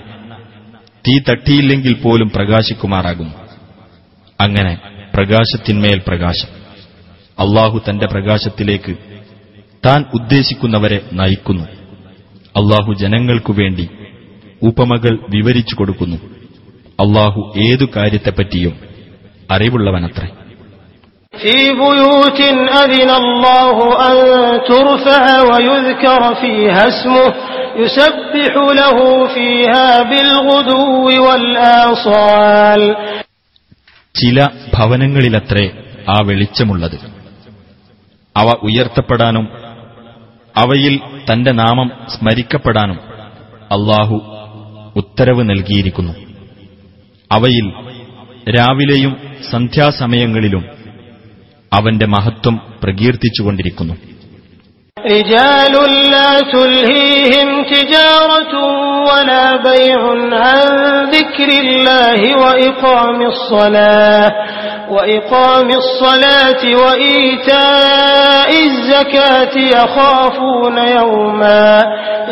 [1.09, 3.35] തീ തട്ടിയില്ലെങ്കിൽ പോലും പ്രകാശിക്കുമാറാകും.
[4.41, 4.79] അങ്ങനെ
[5.15, 6.49] പ്രകാശത്തിന്മേൽ പ്രകാശം.
[7.39, 8.97] അള്ളാഹു തന്റെ പ്രകാശത്തിലേക്ക്
[9.87, 11.86] താൻ ഉദ്ദേശിക്കുന്നവരെ നയിക്കുന്നു.
[12.56, 13.86] അള്ളാഹു ജനങ്ങൾക്കു വേണ്ടി
[14.62, 16.18] ഉപമകൾ വിവരിച്ചു കൊടുക്കുന്നു
[17.00, 18.76] അള്ളാഹു ഏതു കാര്യത്തെപ്പറ്റിയും
[19.50, 20.30] അറിവുള്ളവനത്രേ
[21.34, 22.40] في بيوت
[22.82, 24.18] أذن الله أن
[24.70, 27.26] ترفع ويذكر فيها اسمه
[27.78, 28.98] يسبح له
[29.36, 30.84] فيها بالغدو
[31.26, 32.82] والآصال
[34.16, 34.38] ചില
[34.76, 35.66] ഭവനങ്ങളിലത്രേ
[36.08, 36.98] ആ വെളിച്ചമുള്ളത്
[38.36, 39.46] അവ ഉയർത്തപ്പെടാനും
[40.56, 40.96] അവയിൽ
[41.30, 43.00] തന്റെ നാമം സ്മരിക്കപ്പെടാനും
[43.76, 44.18] അള്ളാഹു
[44.96, 46.14] ഉത്തരവ് നൽകിയിരിക്കുന്നു
[47.32, 47.68] അവയിൽ
[48.48, 49.14] രാവിലെയും
[49.52, 50.64] സന്ധ്യാസമയങ്ങളിലും
[51.72, 53.96] അവന്റെ മഹത്വം പ്രകീർത്തിച്ചുകൊണ്ടിരിക്കുന്നു
[54.98, 55.74] رجال
[56.12, 58.54] لا تلهيهم تجارة
[59.10, 60.02] ولا بيع
[60.44, 60.62] عن
[61.08, 64.30] ذكر الله وإقام الصلاة
[64.90, 71.66] وإقام الصلاة وإيتاء الزكاة يخافون يوما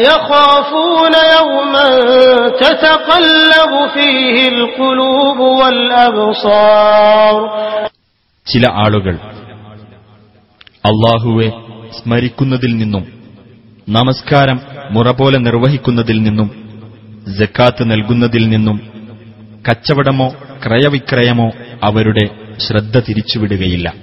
[0.04, 1.90] يخافون يوما
[2.60, 7.36] تتقلب فيه القلوب والأبصار
[8.48, 9.16] ചില ആളുകൾ
[10.84, 11.48] അള്ളാഹുവെ
[11.98, 13.04] സ്മരിക്കുന്നതിൽ നിന്നും
[13.88, 14.58] നമസ്കാരം
[14.92, 16.50] മുറ പോലെ നിർവഹിക്കുന്നതിൽ നിന്നും
[17.40, 18.78] ജക്കാത്ത് നൽകുന്നതിൽ നിന്നും
[19.66, 20.28] കച്ചവടമോ
[20.64, 21.48] ക്രയവിക്രയമോ
[21.84, 22.26] അവരുടെ
[22.59, 23.95] ശ്രദ്ധ തിരിച്ചുവിടുകയില്ല.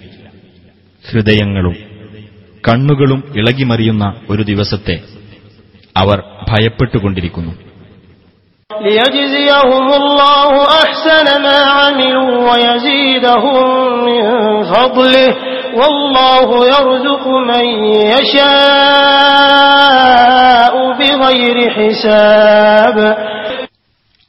[1.11, 1.75] ഹൃദയങ്ങളും
[2.67, 4.99] കണ്ണുകളും ഇളകിമറിയുന്ന ഒരു ദിവസത്തെ
[5.97, 7.51] അവർ ഭയപ്പെട്ടുകൊണ്ടിരിക്കുന്നു.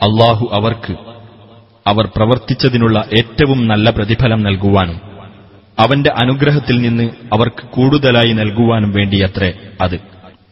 [0.02, 1.11] അള്ളാഹു അവർക്ക്
[1.85, 4.97] അവർ പ്രവർത്തിച്ചതിനുള്ള ഏറ്റവും നല്ല പ്രതിഫലം നൽകുവാനും
[5.77, 9.49] അവന്റെ അനുഗ്രഹത്തിൽ നിന്ന് അവർക്ക് കൂടുതലായി നൽകുവാനും വേണ്ടിയത്രേ
[9.81, 9.97] അത്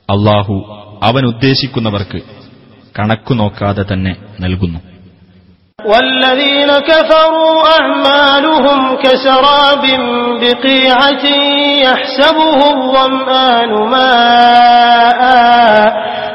[0.10, 0.56] അള്ളാഹു
[1.04, 2.22] അവൻ ഉദ്ദേശിക്കുന്നവർക്ക്
[2.96, 4.14] കണക്കു നോക്കാതെ തന്നെ
[4.46, 4.82] നൽകുന്നു
[5.80, 9.84] والذين كفروا أعمالهم كسراب
[10.44, 11.26] بقيعة
[11.84, 15.22] يحسبه الظمآن ماء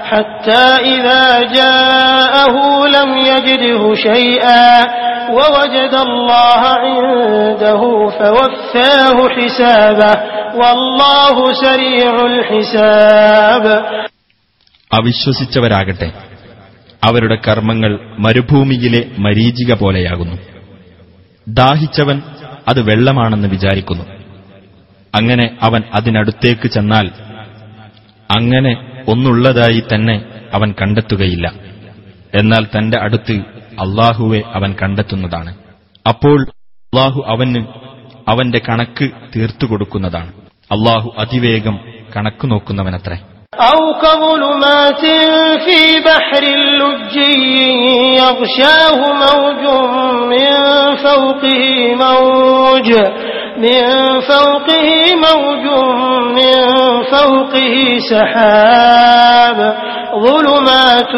[0.05, 2.55] حتى إذا جاءه
[2.88, 4.66] لم يجده شيئا
[5.31, 7.83] ووجد الله عنده
[8.21, 10.12] فوفاه حسابه
[10.55, 13.64] والله سريع الحساب
[14.90, 16.09] അവിശ്വസിച്ചവരാകട്ടെ
[17.03, 20.37] അവരുടെ കർമ്മങ്ങൾ മരുഭൂമിയിലെ മരീചിക പോലെയാകുന്നു
[21.47, 22.19] ദാഹിച്ചവൻ
[22.69, 24.05] അത് വെള്ളമാണെന്ന് വിചാരിക്കുന്നു
[25.14, 27.07] അങ്ങനെ അവൻ അതിനടുത്തേക്ക് ചെന്നാൽ
[28.31, 28.73] അങ്ങനെ
[29.09, 30.16] ഒന്നുള്ളതായി തന്നെ
[30.53, 31.47] അവൻ കണ്ടെത്തുകയില്ല
[32.40, 33.37] എന്നാൽ തന്റെ അടുത്ത്
[33.85, 35.53] അള്ളാഹുവെ അവൻ കണ്ടെത്തുന്നതാണ്
[36.07, 36.38] അപ്പോൾ
[36.93, 37.62] അള്ളാഹു അവന്
[38.29, 40.31] അവന്റെ കണക്ക് തീർത്തു കൊടുക്കുന്നതാണ്
[40.71, 41.77] അള്ളാഹു അതിവേഗം
[42.14, 43.19] കണക്കു നോക്കുന്നവനത്രേ
[43.69, 45.03] أو كظلمات
[45.66, 46.45] في بحر
[46.81, 47.35] لجي
[48.21, 49.62] يغشاه موج
[50.31, 50.49] من
[50.97, 51.62] فوقه
[51.97, 52.88] موج
[53.57, 53.81] من
[54.21, 54.88] فوقه
[55.27, 55.64] موج
[56.38, 56.55] من
[57.12, 57.75] فوقه
[58.11, 59.59] سحاب
[60.27, 61.14] ظلمات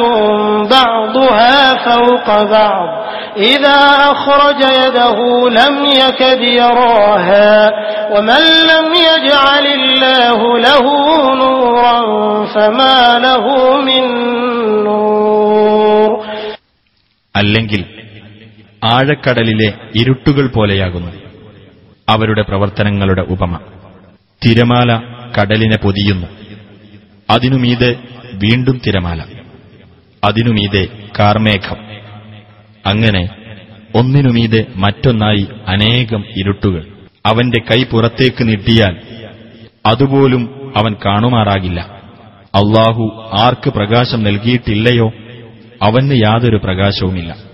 [0.71, 2.89] بعضها فوق بعض
[3.37, 3.81] إذا
[4.13, 5.19] أخرج يده
[5.51, 7.71] لم يكد يراها
[8.13, 10.85] ومن لم يجعل الله له
[11.35, 11.99] نورا
[12.55, 13.45] فما له
[13.89, 14.05] من
[14.85, 16.11] نور
[17.41, 17.83] അല്ലെങ്കിൽ
[18.95, 21.11] ആഴക്കടലിലെ ഇരുട്ടുകൾ പോലെയാകുന്നു
[22.10, 23.60] അവരുടെ പ്രവർത്തനങ്ങളുടെ ഉപമ.
[24.46, 25.02] തിരമാല
[25.40, 26.28] കടലിനെ പൊതിയുന്നു.
[27.30, 27.96] അതിനുമീതെ
[28.34, 29.24] വീണ്ടും തിരമാല.
[30.24, 30.88] അതിനുമീതെ
[31.20, 31.78] കാർമേഘം.
[32.86, 33.30] അങ്ങനെ
[33.96, 36.88] ഒന്നിനുമീതെ മറ്റൊന്നായി അനേകം ഇരുട്ടുകൾ.
[37.26, 38.98] അവന്റെ കൈ പുറത്തേക്ക് നീട്ടിയാൽ
[39.86, 41.80] അതുപോലും അവൻ കാണുമാറാകില്ല.
[42.56, 45.08] അള്ളാഹു ആർക്ക് പ്രകാശം നൽകിയിട്ടില്ലയോ
[45.82, 47.47] അവന് യാതൊരു പ്രകാശവുമില്ല.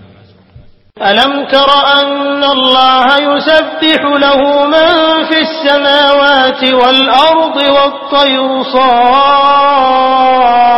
[1.01, 1.69] ألم تر
[1.99, 4.89] أن الله يسبح له من
[5.29, 8.49] في السماوات والأرض والطير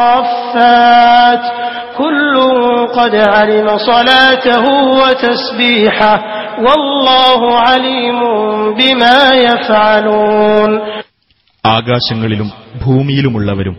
[0.01, 1.43] صافات
[1.97, 2.35] كل
[2.97, 4.65] قد علم صلاته
[5.01, 6.15] وتسبيحه
[6.59, 8.19] والله عليم
[8.79, 9.17] بما
[9.47, 10.71] يفعلون
[11.63, 12.49] ആകാശങ്ങളിലും
[12.83, 13.75] ഭൂമിയിലുമുള്ളവരും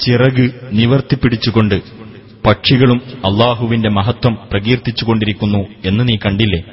[0.00, 0.44] ചിറക്
[0.78, 1.76] നിവർത്തിപ്പിടിച്ചുകൊണ്ട്
[2.47, 6.63] പക്ഷികളും അള്ളാഹുവിന്റെ മഹത്വം പ്രകീർത്തിച്ചുകൊണ്ടിരിക്കുന്നു എന്ന് നീ കണ്ടില്ലേ?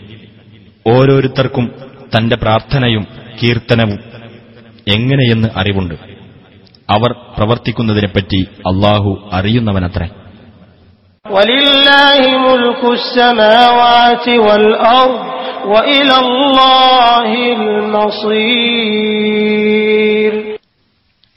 [0.93, 1.73] ഓരോരുത്തർക്കും
[2.17, 3.07] തന്റെ പ്രാർത്ഥനയും
[3.43, 3.99] കീർത്തനവും
[4.89, 5.95] എങ്ങനെയെന്ന് അറിവുണ്ട്.
[6.91, 10.09] അവർ പ്രവർത്തിക്കുന്നതിനെപ്പറ്റി അള്ളാഹു അറിയുന്നവനത്ര.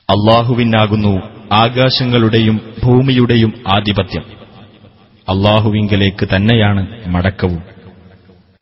[0.10, 4.25] അള്ളാഹുവിനാകുന്നു ആകാശങ്ങളുടെയും ഭൂമിയുടെയും ആധിപത്യം
[5.29, 7.61] അള്ളാഹുവിങ്കലേക്ക് തന്നെയാണ് മടക്കവും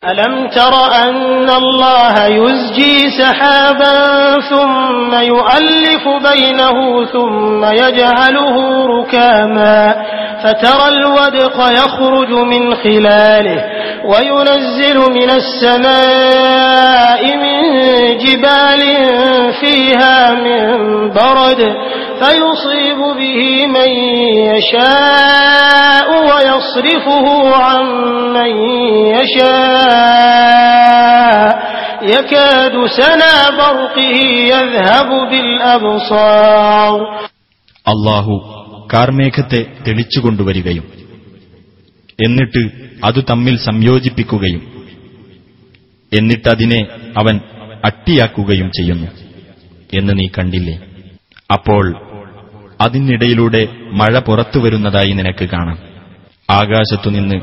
[0.03, 3.95] ألم تر أن الله يزجي سحابا
[4.51, 8.55] ثم يؤلف بينه ثم يجعله
[8.95, 9.79] ركاما
[10.43, 13.59] فترى الودق يخرج من خلاله
[14.05, 17.57] وينزل من السماء من
[18.17, 18.81] جبال
[19.53, 20.61] فيها من
[21.11, 21.61] برد
[22.21, 23.89] فيصيب به من
[24.49, 27.25] يشاء ويصرفه
[27.57, 27.85] عن
[28.33, 28.51] من
[30.39, 31.49] يشاء
[32.05, 34.15] يكاد سنا برقه
[34.47, 36.99] يذهب بالأبصار
[37.85, 38.33] അള്ളാഹു
[38.93, 40.85] കാർമേഘത്തെ തെളിച്ചുകൊണ്ടുവരികയും
[42.19, 42.61] എന്നിട്ട്
[43.03, 44.63] അത് തമ്മിൽ സംയോജിപ്പിക്കുകയും
[46.11, 46.79] എന്നിട്ടതിനെ
[47.17, 47.35] അവൻ
[47.83, 49.09] അട്ടിയാക്കുകയും ചെയ്യുന്നു
[49.93, 50.75] എന്ന് നീ കണ്ടില്ലേ
[51.49, 51.83] അപ്പോൾ
[52.84, 55.78] അതിനിടയിലൂടെ മഴ പുറത്തു വരുന്നതായി നിനക്ക് കാണാം.
[56.50, 57.34] ആകാശത്തുനിന്ന്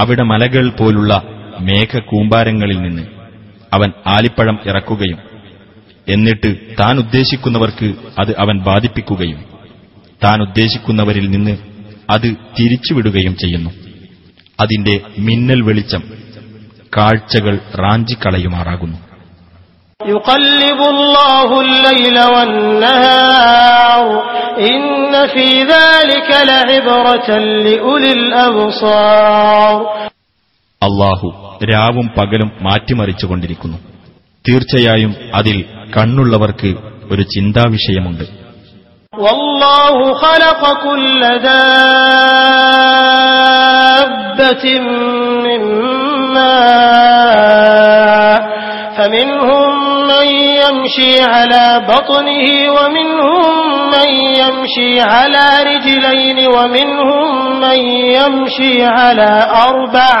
[0.00, 1.22] അവിടെ മലകൾ പോലുള്ള
[1.60, 3.02] മേഘകൂമ്പാരങ്ങളിൽ നിന്ന്
[3.72, 5.18] അവൻ ആലിപ്പഴം ഇറക്കുകയും
[6.08, 9.44] എന്നിട്ട് താൻ ഉദ്ദേശിക്കുന്നവർക്ക് അത് അവൻ ബാധിപ്പിക്കുകയും
[10.24, 11.56] താൻ ഉദ്ദേശിക്കുന്നവരിൽ നിന്ന്
[12.10, 13.70] അത് തിരിച്ചുവിടുകയും ചെയ്യുന്നു.
[14.60, 16.02] അതിന്റെ മിന്നൽ വെളിച്ചം
[16.96, 19.11] കാഴ്ചകൾ റാഞ്ചിക്കളയുമാറാകുന്നു.
[20.01, 24.05] يقلب الله الليل والنهار
[24.71, 24.83] إن
[25.27, 27.29] في ذلك لعبرة
[27.65, 29.77] لأولي الأبصار
[30.81, 31.27] അള്ളാഹു
[31.63, 33.77] രാവും പകലും മാറ്റിമറിച്ചുകൊണ്ടിരിക്കുന്നു
[34.45, 35.57] തീർച്ചയായും അതിൽ
[35.95, 36.69] കണ്ണുള്ളവർക്ക്
[37.11, 38.25] ഒരു ചിന്താവിഷയമുണ്ട്
[39.13, 41.21] والله خلق كل
[43.97, 44.63] دابة
[45.45, 45.61] من
[46.35, 47.80] ماء
[50.81, 53.53] يمشي على بطنه ومنهم
[53.89, 57.79] من يمشي على رجلين ومنهم من
[58.13, 59.31] يمشي على
[59.69, 60.15] أربع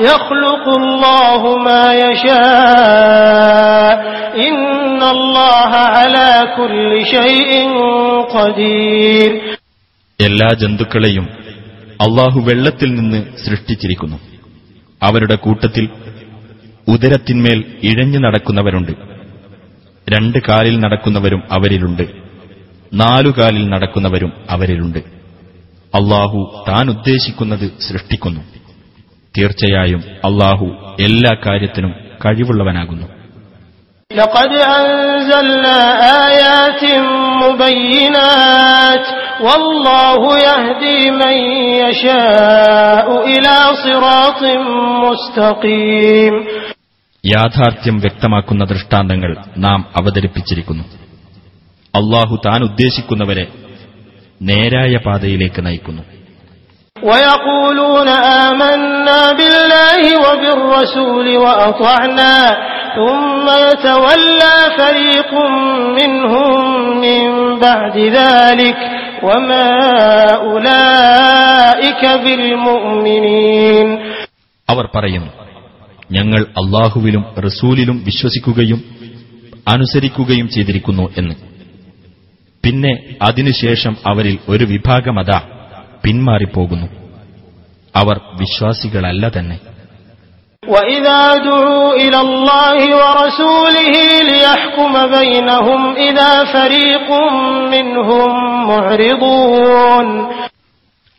[0.00, 3.92] يخلق الله ما يشاء
[4.40, 7.50] إن الله على كل شيء
[8.30, 9.30] قدير
[10.20, 11.26] എല്ലാ ജന്തുക്കളെയും
[12.00, 14.18] അള്ളാഹു വെള്ളത്തിൽ നിന്ന് സൃഷ്ടിച്ചിരിക്കുന്നു
[15.02, 15.84] അവരുടെ കൂട്ടത്തിൽ
[16.86, 18.92] ഉദരത്തിന്മേൽ ഇഴഞ്ഞു നടക്കുന്നവരുണ്ട്
[20.06, 22.04] രണ്ട് കാലിൽ നടക്കുന്നവരും അവരിലുണ്ട്
[22.92, 25.00] നാലു കാലിൽ നടക്കുന്നവരും അവരിലുണ്ട്
[25.92, 28.42] അള്ളാഹു താൻ ഉദ്ദേശിക്കുന്നത് സൃഷ്ടിക്കുന്നു
[29.34, 30.68] തീർച്ചയായും അള്ളാഹു
[31.06, 31.92] എല്ലാ കാര്യത്തിനും
[32.24, 33.08] കഴിവുള്ളവനാകുന്നു
[34.10, 35.78] لقد أنزلنا
[36.26, 36.82] آيات
[37.42, 39.06] مبينات
[39.40, 41.36] والله يهدي من
[41.82, 44.40] يشاء إلى صراط
[45.04, 46.34] مستقيم
[47.25, 50.83] യാഥാർത്ഥ്യം വ്യക്തമാക്കുന്ന ദൃഷ്ടാന്തങ്ങൾ നാം അവതരിപ്പിച്ചിരിക്കുന്നു.
[51.95, 53.47] അള്ളാഹു താൻ ഉദ്ദേശിക്കുന്നവരെ
[54.41, 56.01] നേരായ പാതയിലേക്ക് നയിക്കുന്നു.
[74.69, 75.46] അവർ പറയുന്നു
[76.11, 78.83] ഞങ്ങൾ അള്ളാഹുവിലും റസൂലിലും വിശ്വസിക്കുകയും
[79.67, 81.35] അനുസരിക്കുകയും ചെയ്തിരിക്കുന്നു എന്ന്.
[82.65, 85.41] പിന്നെ അതിനുശേഷം അവരിൽ ഒരു വിഭാഗമതാ
[86.03, 86.87] പിന്മാറിപ്പോകുന്നു.
[87.95, 89.59] അവർ വിശ്വാസികളല്ല തന്നെ.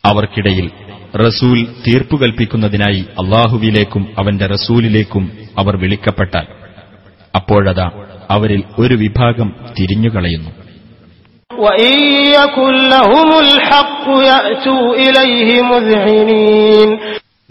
[0.05, 6.45] അവർക്കിടയിൽ റസൂൽ തീർപ്പു കൽപ്പിക്കുന്നതിനായി അള്ളാഹുവിലേക്കും അവന്റെ റസൂലിലേക്കും അവർ വിളിക്കപ്പെട്ടാൽ
[7.35, 7.91] അപ്പോഴതാ
[8.29, 10.49] അവരിൽ ഒരു വിഭാഗം തിരിഞ്ഞുകളയുന്നു.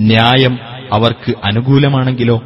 [0.01, 0.59] ന്യായം
[0.93, 2.43] അവർക്ക് അനുകൂലമാണെങ്കിലോ?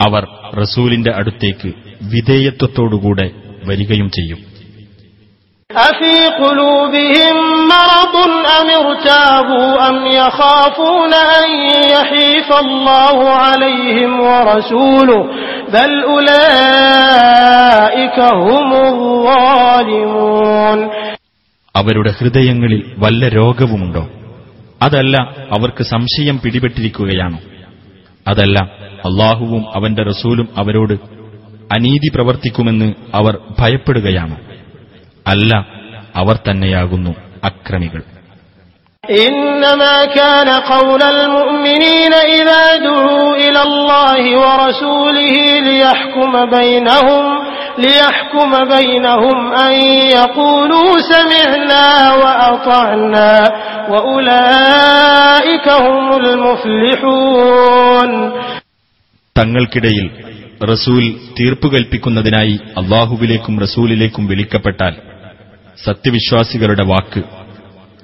[0.00, 0.28] അവർ
[0.60, 1.72] റസൂലിന്റെ അടുത്തേക്ക്
[2.02, 3.30] വിധേയത്വത്തോടുകൂടെ
[3.64, 4.53] വരികയും ചെയ്യും.
[5.73, 7.35] أفي قلوبهم
[7.67, 8.15] مرض
[8.51, 11.47] أم ارتابوا أم يخافون أن
[11.89, 15.21] يحيف الله عليهم ورسوله
[15.69, 15.91] بل
[16.89, 18.69] أولئك هم
[19.89, 20.79] الظالمون
[21.75, 24.03] അവരുടെ ഹൃദയങ്ങളിൽ വല്ല രോഗവുമുണ്ടോ
[24.81, 25.15] അതല്ല
[25.55, 27.39] അവർക്ക് സംശയം പിടിപെട്ടിരിക്കുകയാണോ
[28.25, 28.57] അതല്ല
[29.07, 30.95] അള്ളാഹുവും അവന്റെ റസൂലും അവരോട്
[31.69, 32.87] അനീതി പ്രവർത്തിക്കുമെന്ന്
[33.19, 34.37] അവർ ഭയപ്പെടുകയാണോ
[35.25, 35.51] അല്ല
[36.15, 37.11] അവർ തന്നെയാകുന്നു
[37.43, 38.01] അക്രമികൾ
[39.03, 47.23] إنما كان قول المؤمنين إذا دعوا إلى الله ورسوله ليحكم بينهم
[47.79, 49.73] ليحكم بينهم أن
[50.13, 53.31] يقولوا سمعنا وأطعنا
[53.91, 58.11] وأولئك هم المفلحون
[59.35, 60.07] തങ്ങൾക്കിടയിൽ
[60.71, 61.03] റസൂൽ
[61.37, 64.93] തീർപ്പു കൽപ്പിക്കുന്നതിനായി അള്ളാഹുവിലേക്കും റസൂലിലേക്കും വിളിക്കപ്പെട്ടാൽ
[65.84, 67.22] സത്യവിശ്വാസികളുടെ വാക്ക്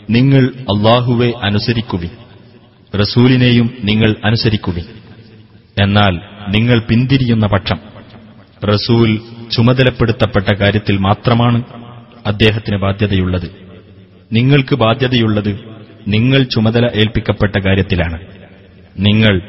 [0.08, 2.12] നിങ്ങൾ അള്ളാഹുവെ അനുസരിക്കുവിൻ
[2.94, 4.86] റസൂലിനെയും നിങ്ങൾ അനുസരിക്കുവിൻ
[5.76, 6.14] എന്നാൽ
[6.48, 7.78] നിങ്ങൾ പിന്തിരിയുന്ന പക്ഷം
[8.65, 11.63] റസൂൽ ചുമതലപ്പെടുത്തപ്പെട്ട കാര്യത്തിൽ മാത്രമാണ്
[12.25, 13.51] അദ്ദേഹത്തിന് ബാധ്യതയുള്ളത്.
[14.31, 15.59] നിങ്ങൾക്ക് ബാധ്യതയുള്ളത്
[16.07, 18.19] നിങ്ങൾ ചുമതല ഏൽപ്പിക്കപ്പെട്ട കാര്യത്തിലാണ്.
[18.99, 19.41] നിങ്ങൾ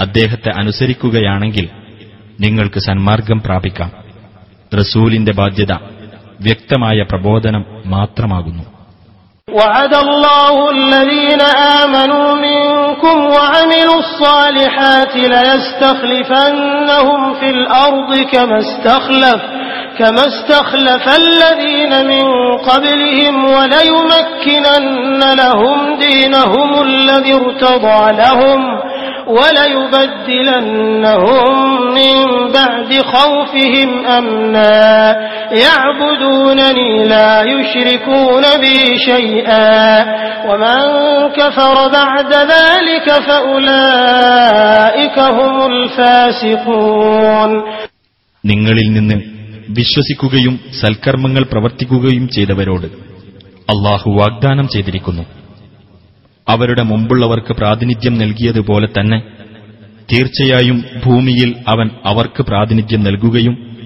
[0.00, 1.68] അദ്ദേഹത്തെ അനുസരിക്കുകയാണെങ്കിൽ
[2.40, 3.92] നിങ്ങൾക്ക് സന്മാർഗം പ്രാപിക്കാം.
[4.78, 5.72] റസൂലിന്റെ ബാധ്യത
[6.40, 8.75] വ്യക്തമായ പ്രബോധനം മാത്രമാകുന്നു.
[9.54, 11.40] وعد الله الذين
[11.82, 16.54] آمنوا منكم وعملوا الصالحات ليستخلفنهم
[17.34, 19.42] في الأرض كما استخلف
[19.98, 22.24] كما استخلف الذين من
[22.58, 28.80] قبلهم وليمكنن لهم دينهم الذي ارتضى لهم.
[30.31, 31.55] وليبدلنهم
[31.93, 32.15] من
[32.53, 34.85] بعد خوفهم أمنا
[35.63, 39.71] يعبدونني لا يشركون بي شيئا
[40.47, 40.81] ومن
[41.29, 47.51] كفر بعد ذلك فأولئك هم الفاسقون
[48.43, 49.17] നിങ്ങളിൽ നിന്ന്
[49.77, 52.87] വിശ്വസിക്കുകയും സൽക്കർമ്മങ്ങൾ പ്രവർത്തിക്കുകയും ചെയ്തവരോട്
[53.69, 55.23] അള്ളാഹു വാഗ്ദാനം ചെയ്തിരിക്കുന്നു
[56.48, 59.18] അവരുടെ മുമ്പുള്ളവർക്ക് പ്രാതിനിധ്യം നൽകിയതുപോലെ തന്നെ
[60.12, 63.76] തീർച്ചയായും ഭൂമിയിൽ അവൻ അവർക്ക് പ്രാതിനിധ്യം നൽകുകയും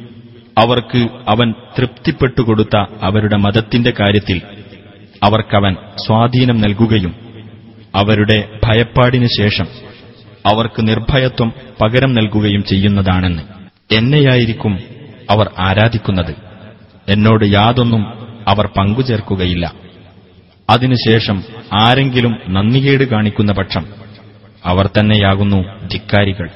[0.58, 0.98] അവർക്ക്
[1.28, 4.40] അവൻ തൃപ്തിപ്പെട്ടുകൊടുത്ത അവരുടെ മതത്തിന്റെ കാര്യത്തിൽ
[5.22, 7.14] അവർക്കവൻ സ്വാധീനം നൽകുകയും
[7.94, 9.66] അവരുടെ ഭയപ്പാടിനു ശേഷം
[10.46, 11.52] അവർക്ക് നിർഭയത്വം
[11.82, 13.42] പകരം നൽകുകയും ചെയ്യുന്നതാണെന്ന്
[13.94, 14.78] എന്നെയായിരിക്കും
[15.30, 16.34] അവർ ആരാധിക്കുന്നത്.
[17.08, 18.06] എന്നോട് യാതൊന്നും
[18.48, 19.89] അവർ പങ്കുചേർക്കുകയില്ല.
[20.70, 21.44] അതിനുശേഷം
[21.74, 23.86] ആരെങ്കിലും നന്ദികേട് കാണിക്കുന്ന പക്ഷം
[24.64, 26.50] അവർ തന്നെയാകുന്നു ധിക്കാരികൾ.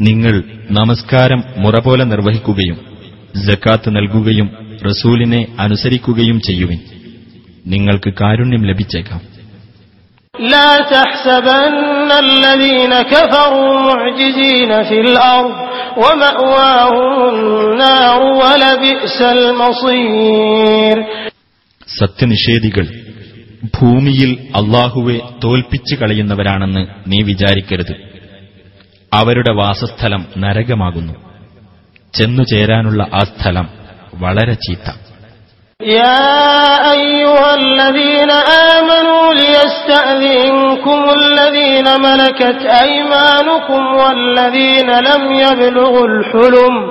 [0.00, 2.78] നിങ്ങൾ നമസ്കാരം മുറപോലെ നിർവഹിക്കുകയും
[3.46, 6.78] ജക്കാത്ത് നൽകുകയും റസൂലിനെ അനുസരിക്കുകയും ചെയ്യുവിൻ.
[7.66, 9.29] നിങ്ങൾക്ക് കാരുണ്യം ലഭിച്ചേക്കാം.
[10.33, 11.69] لا تحسبن
[12.19, 15.55] الذين كفروا معجزين في الأرض
[15.97, 20.97] ومأواهم النار ولبئس المصير
[21.87, 22.85] സത്യനിഷേധികൾ
[23.75, 27.93] ഭൂമിയിൽ അള്ളാഹുവെ തോൽപ്പിച്ചു കളയുന്നവരാണെന്ന് നീ വിചാരിക്കരുത്
[29.11, 31.15] അവരുടെ വാസസ്ഥലം നരകമാകുന്നു
[32.13, 33.67] ചെന്നു ചേരാനുള്ള ആ സ്ഥലം
[34.19, 34.87] വളരെ ചീത്ത
[35.80, 38.30] يا أيها الذين
[38.76, 46.90] آمنوا ليستأذنكم الذين ملكت أيمانكم والذين لم يبلغوا الحلم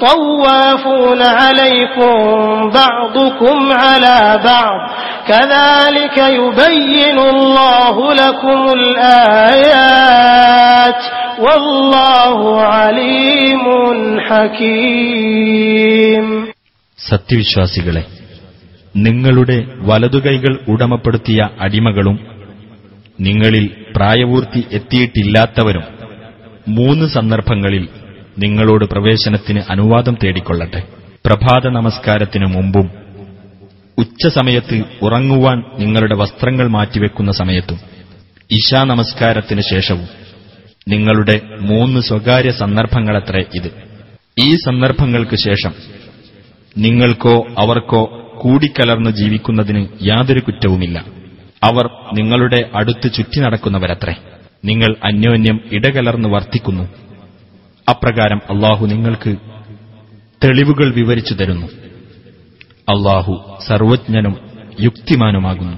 [0.00, 2.14] طوافون عليكم
[2.70, 4.80] بعضكم على بعض
[5.26, 8.60] كذلك يبين الله لكم
[9.84, 11.00] الآيات
[11.40, 13.64] والله عليم
[14.28, 16.26] حكيم
[16.98, 18.02] സത്യവിശ്വാസികളെ
[18.96, 19.56] നിങ്ങളുടെ
[19.88, 22.16] വലതുകൈകൾ ഉടമപ്പെടുത്തിയ അടിമകളും
[23.20, 25.84] നിങ്ങളിൽ പ്രായപൂർത്തി എത്തിയിട്ടില്ലാത്തവരും
[26.68, 27.84] മൂന്ന് സന്ദർഭങ്ങളിൽ
[28.39, 30.83] നിങ്ങളോട് പ്രവേശനത്തിന് അനുവാദം തേടിക്കൊള്ളട്ടെ.
[31.25, 32.91] പ്രഭാത നമസ്കാരത്തിനു മുമ്പും
[33.97, 37.77] ഉച്ചസമയത്ത് ഉറങ്ങുവാൻ നിങ്ങളുടെ വസ്ത്രങ്ങൾ മാറ്റിവെക്കുന്ന സമയത്തും
[38.51, 40.07] ഇശാ നമസ്കാരത്തിനു ശേഷവും
[40.87, 43.69] നിങ്ങളുടെ മൂന്ന് സ്വകാര്യ സന്ദർഭങ്ങളത്രേ ഇത്.
[44.39, 45.73] ഈ സന്ദർഭങ്ങൾക്ക് ശേഷം
[46.77, 51.05] നിങ്ങൾക്കോ അവർക്കോ കൂടിക്കലർന്ന് ജീവിക്കുന്നതിന് യാതൊരു കുറ്റവുമില്ല.
[51.63, 54.13] അവർ നിങ്ങളുടെ അടുത്ത് ചുറ്റി നടക്കുന്നവരത്രേ.
[54.65, 57.08] നിങ്ങൾ അന്യോന്യം ഇടകലർന്ന് വർത്തിക്കുന്നു.
[57.88, 59.32] അപ്രകാരം അള്ളാഹു നിങ്ങൾക്ക്
[60.42, 61.68] തെളിവുകൾ വിവരിച്ചു തരുന്നു
[62.88, 63.34] അള്ളാഹു
[63.68, 64.36] സർവജ്ഞനും
[64.86, 65.76] യുക്തിമാനുമാകുന്നു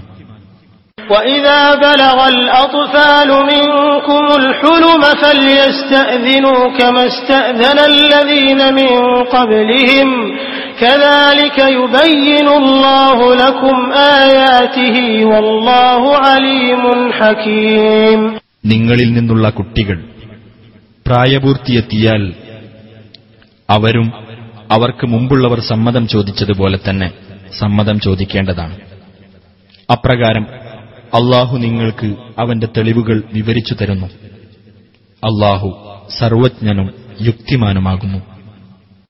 [1.09, 8.91] وإذا بلغ الأطفال منكم الحلم فليستأذنوا كما استأذن الذين من
[9.27, 10.09] قبلهم
[10.81, 13.77] كذلك يبين الله لكم
[14.21, 18.21] آياته والله عليم حكيم
[18.64, 19.99] നിങ്ങളിൽ നിന്നുള്ള കുട്ടികൾ
[21.08, 22.34] പ്രായപൂർത്തിയെത്തിയാൽ
[23.70, 24.12] അവരും
[24.72, 27.12] അവർക്ക് മുമ്പുള്ളവർ സമ്മതം ചോദിച്ചതുപോലെ തന്നെ
[27.60, 28.80] സമ്മതം ചോദിക്കേണ്ടതാണ്.
[29.91, 30.43] അപ്രകാരം
[31.14, 34.08] അള്ളാഹു നിങ്ങൾക്ക് അവന്റെ തെളിവുകൾ വിവരിച്ചു തരുന്നു.
[35.24, 38.31] അള്ളാഹു സർവജ്ഞനും യുക്തിമാനുമാകുന്നു.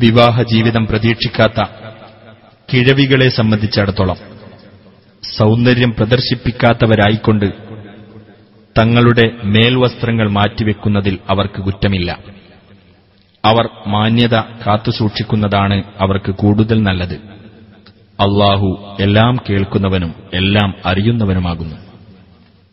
[0.00, 1.64] വിവാഹ ജീവിതം പ്രതീക്ഷിക്കാത്ത
[2.72, 4.16] കിഴവികളെ സംബന്ധിച്ചിടത്തോളം
[5.36, 7.52] സൗന്ദര്യം പ്രദർശിപ്പിക്കാത്തവരായിക്കൊണ്ട്
[8.78, 12.18] തങ്ങളുടെ മേൽവസ്ത്രങ്ങൾ മാറ്റിവെക്കുന്നതിൽ അവർക്ക് കുറ്റമില്ല.
[13.44, 17.14] അവർ മാന്യത കാത്തുസൂക്ഷിക്കുന്നതാണ് അവർക്ക് കൂടുതൽ നല്ലത്.
[18.20, 21.89] അള്ളാഹു എല്ലാം കേൾക്കുന്നവനും എല്ലാം അറിയുന്നവനുമാകുന്നു.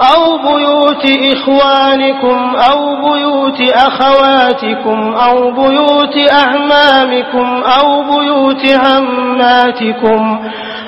[0.00, 10.40] أو بيوت إخوانكم أو بيوت أخواتكم أو بيوت أعمامكم أو بيوت عماتكم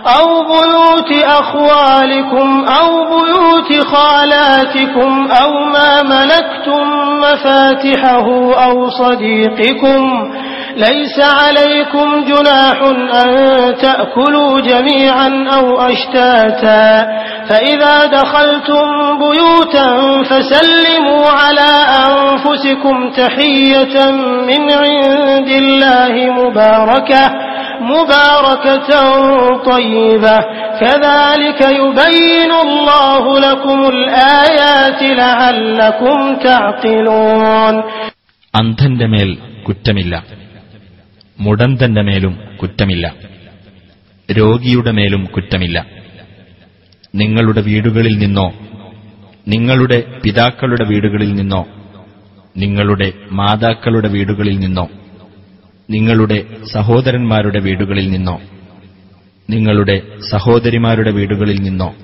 [0.07, 6.83] أو بيوت أخوالكم أو بيوت خالاتكم أو ما ملكتم
[7.21, 8.27] مفاتحه
[8.65, 10.33] أو صديقكم
[10.78, 12.78] ليس عليكم جناح
[13.24, 13.30] أن
[13.78, 17.08] تأكلوا جميعا أو أشتاتا
[17.50, 18.86] فإذا دخلتم
[19.20, 19.88] بيوتا
[20.24, 21.72] فسلموا على
[22.08, 23.95] أنفسكم تحية
[24.50, 27.24] من عند الله مباركة
[27.82, 28.89] مباركة
[29.72, 30.38] طيبة
[30.80, 37.76] كذلك يبين الله لكم الآيات لعلكم تعقلون
[38.54, 39.30] അന്ധന്റെ മേൽ
[39.68, 40.14] കുറ്റമില്ല
[41.41, 43.14] മുടന്തന്റെ മേലും കുറ്റമില്ല.
[44.28, 45.87] രോഗിയുടെ മേലും കുറ്റമില്ല.
[47.14, 48.53] നിങ്ങളുടെ വീടുകളിൽ നിന്നോ
[49.49, 51.66] നിങ്ങളുടെ പിതാക്കളുടെ വീടുകളിൽ നിന്നോ
[52.57, 54.89] നിങ്ങളുടെ മാതാക്കളുടെ വീടുകളിൽ നിന്നോ
[55.91, 58.41] നിങ്ങളുടെ സഹോദരന്മാരുടെ വീടുകളിൽ നിന്നോ
[59.51, 61.95] നിങ്ങളുടെ സഹോദരിമാരുടെ വീടുകളിൽ നിന്നോ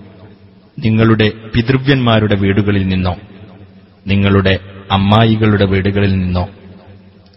[0.78, 3.16] നിങ്ങളുടെ പിതൃവ്യന്മാരുടെ വീടുകളിൽ നിന്നോ
[4.06, 4.58] നിങ്ങളുടെ
[4.90, 6.48] അമ്മായികളുടെ വീടുകളിൽ നിന്നോ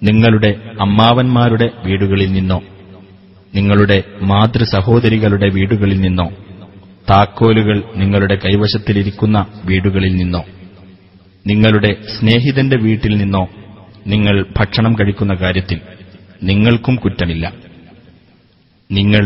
[0.03, 2.59] നിങ്ങളുടെ അമ്മാവന്മാരുടെ വീടുകളിൽ നിന്നോ
[3.55, 6.27] നിങ്ങളുടെ മാതൃ സഹോദരികളുടെ വീടുകളിൽ നിന്നോ
[7.09, 10.41] താക്കോലുകൾ നിങ്ങളുടെ കൈവശത്തിലിരിക്കുന്ന വീടുകളിൽ നിന്നോ
[11.45, 13.43] നിങ്ങളുടെ സ്നേഹിതന്റെ വീട്ടിൽ നിന്നോ
[14.07, 15.79] നിങ്ങൾ ഭക്ഷണം കഴിക്കുന്ന കാര്യത്തിൽ
[16.43, 17.53] നിങ്ങൾക്കും കുറ്റമില്ല.
[18.91, 19.23] നിങ്ങൾ